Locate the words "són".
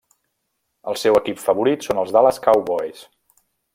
1.89-2.01